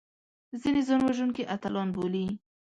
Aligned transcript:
ځینې 0.61 0.81
ځانوژونکي 0.87 1.43
اتلان 1.55 1.87
بولي 1.95 2.27